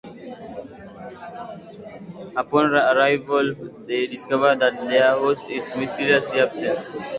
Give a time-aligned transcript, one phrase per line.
[2.35, 3.53] Upon arrival
[3.85, 6.79] they discover that their host is mysteriously absent.